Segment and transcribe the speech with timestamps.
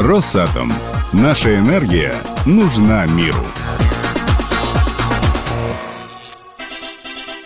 [0.00, 0.72] Росатом.
[1.12, 2.14] Наша энергия
[2.46, 3.44] нужна миру.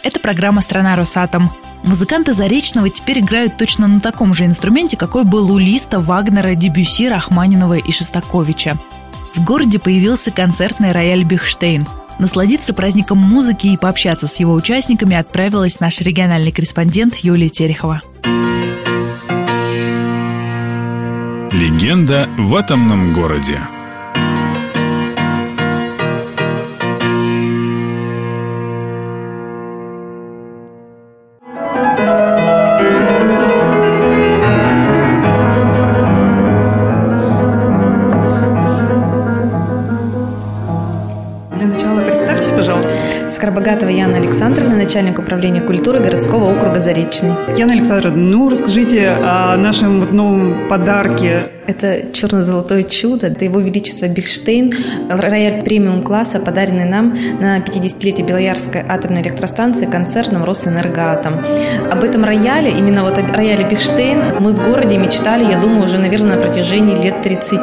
[0.04, 1.50] Это программа «Страна Росатом».
[1.82, 7.08] Музыканты Заречного теперь играют точно на таком же инструменте, какой был у Листа, Вагнера, Дебюси,
[7.08, 8.78] Рахманинова и Шостаковича.
[9.34, 11.84] В городе появился концертный рояль «Бихштейн».
[12.20, 18.00] Насладиться праздником музыки и пообщаться с его участниками отправилась наш региональный корреспондент Юлия Терехова.
[21.54, 23.73] Легенда в атомном городе.
[43.28, 47.32] Скоробогатова Яна Александровна, начальник управления культуры городского округа Заречный.
[47.56, 53.28] Яна Александровна, ну расскажите о нашем вот новом подарке это черно-золотое чудо.
[53.28, 54.72] Это его величество Бихштейн,
[55.08, 61.44] рояль премиум класса, подаренный нам на 50-летие Белоярской атомной электростанции концертом Росэнергоатом.
[61.90, 65.98] Об этом рояле, именно вот о рояле Бихштейн, мы в городе мечтали, я думаю, уже,
[65.98, 67.60] наверное, на протяжении лет 30.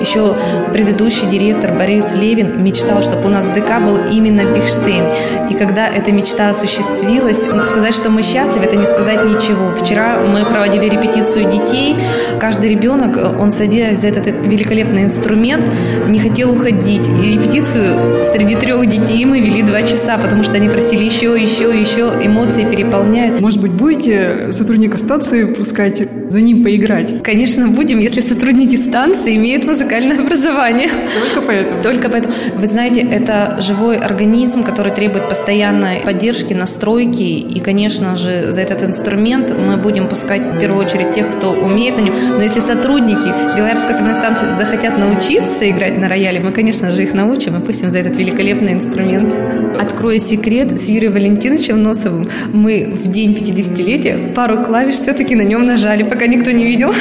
[0.00, 0.34] Еще
[0.72, 5.04] предыдущий директор Борис Левин мечтал, чтобы у нас в ДК был именно Бихштейн.
[5.50, 9.74] И когда эта мечта осуществилась, сказать, что мы счастливы, это не сказать ничего.
[9.74, 11.96] Вчера мы проводили репетицию детей.
[12.40, 15.74] Каждый ребенок он, садясь за этот великолепный инструмент,
[16.08, 17.08] не хотел уходить.
[17.08, 21.78] И репетицию среди трех детей мы вели два часа, потому что они просили еще, еще,
[21.78, 22.12] еще.
[22.22, 23.40] Эмоции переполняют.
[23.40, 27.22] Может быть, будете сотрудников станции пускать за ним поиграть?
[27.22, 30.88] Конечно, будем, если сотрудники станции имеют музыкальное образование.
[30.88, 31.82] Только поэтому?
[31.82, 32.34] Только поэтому.
[32.56, 37.22] Вы знаете, это живой организм, который требует постоянной поддержки, настройки.
[37.22, 41.96] И, конечно же, за этот инструмент мы будем пускать в первую очередь тех, кто умеет
[41.96, 42.14] на нем.
[42.36, 43.23] Но если сотрудники
[43.56, 47.90] Белорусской атомной станции захотят научиться играть на рояле, мы, конечно же, их научим и пустим
[47.90, 49.34] за этот великолепный инструмент.
[49.78, 55.66] Открою секрет, с Юрием Валентиновичем Носовым мы в день 50-летия пару клавиш все-таки на нем
[55.66, 56.92] нажали, пока никто не видел.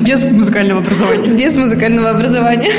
[0.00, 1.28] Без музыкального образования.
[1.28, 2.70] Без музыкального образования.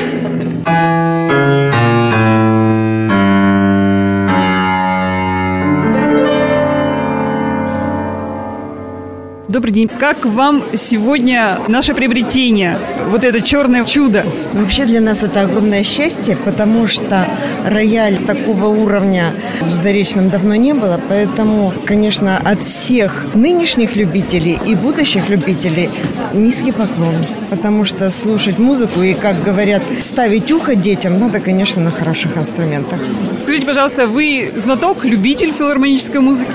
[9.54, 9.88] Добрый день.
[9.88, 12.80] Как вам сегодня наше приобретение,
[13.12, 14.26] вот это черное чудо?
[14.52, 17.28] Вообще для нас это огромное счастье, потому что
[17.64, 19.26] рояль такого уровня
[19.62, 25.92] в Заречном давно не было, поэтому, конечно, от всех нынешних любителей и будущих любителей
[26.34, 27.14] низкий поклон,
[27.52, 32.98] потому что слушать музыку и, как говорят, ставить ухо детям надо, конечно, на хороших инструментах.
[33.44, 36.50] Скажите, пожалуйста, вы знаток, любитель филармонической музыки?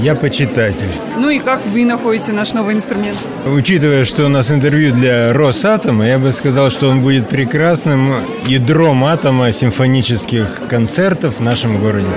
[0.00, 0.90] Я почитатель.
[1.18, 3.18] Ну и как вы находите наш новый инструмент?
[3.46, 8.14] Учитывая, что у нас интервью для Росатома, я бы сказал, что он будет прекрасным
[8.46, 12.08] ядром атома симфонических концертов в нашем городе.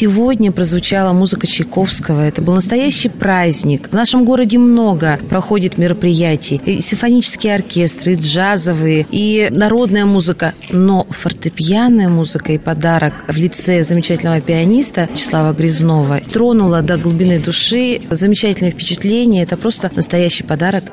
[0.00, 2.20] Сегодня прозвучала музыка Чайковского.
[2.20, 3.88] Это был настоящий праздник.
[3.88, 6.60] В нашем городе много проходит мероприятий.
[6.64, 10.54] И симфонические оркестры, и джазовые, и народная музыка.
[10.70, 18.00] Но фортепианная музыка и подарок в лице замечательного пианиста Числава Грязнова тронула до глубины души.
[18.08, 19.42] Замечательное впечатление.
[19.42, 20.92] Это просто настоящий подарок.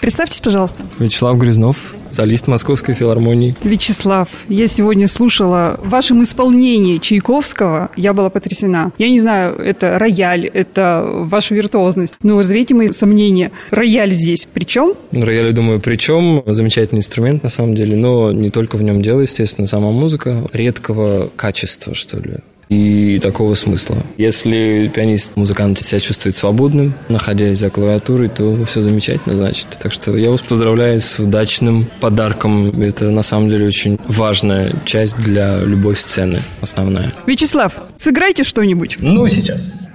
[0.00, 0.82] Представьтесь, пожалуйста.
[0.98, 3.54] Вячеслав Грязнов, солист Московской филармонии.
[3.62, 7.90] Вячеслав, я сегодня слушала в вашем исполнении Чайковского.
[7.96, 8.92] Я была потрясена.
[8.98, 12.14] Я не знаю, это рояль, это ваша виртуозность.
[12.22, 13.52] Но развейте мои сомнения.
[13.70, 14.94] Рояль здесь при чем?
[15.12, 16.42] Рояль, я думаю, при чем?
[16.46, 17.96] Замечательный инструмент, на самом деле.
[17.96, 20.48] Но не только в нем дело, естественно, сама музыка.
[20.52, 22.38] Редкого качества, что ли
[22.70, 23.96] и такого смысла.
[24.16, 29.66] Если пианист, музыкант себя чувствует свободным, находясь за клавиатурой, то все замечательно, значит.
[29.82, 32.80] Так что я вас поздравляю с удачным подарком.
[32.80, 37.12] Это на самом деле очень важная часть для любой сцены, основная.
[37.26, 38.98] Вячеслав, сыграйте что-нибудь.
[39.00, 39.90] Ну, сейчас.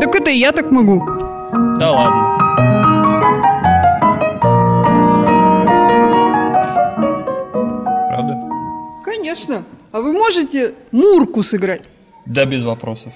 [0.00, 1.04] Так это я так могу.
[1.78, 2.47] Да ладно.
[9.28, 9.62] Конечно.
[9.92, 11.82] А вы можете Мурку сыграть?
[12.24, 13.12] Да, без вопросов.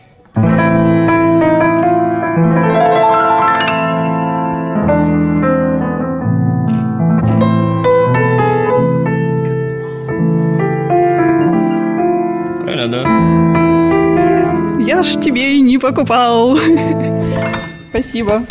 [12.61, 13.03] Правильно, да?
[14.85, 16.59] Я ж тебе и не покупал.
[17.89, 18.43] Спасибо.